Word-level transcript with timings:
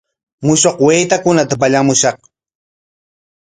Mushkuq 0.45 0.77
waytakunata 0.85 1.55
pallamushun. 1.61 2.15